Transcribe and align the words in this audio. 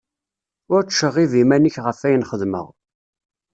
Ur 0.73 0.81
ttceɣɣib 0.83 1.31
iman-ik 1.41 1.75
ɣef 1.85 1.99
ayen 2.07 2.27
xedmeɣ. 2.29 2.67